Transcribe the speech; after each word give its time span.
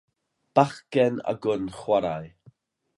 Bachgen 0.59 1.21
â 1.33 1.35
gwn 1.45 1.71
chwarae. 1.79 2.29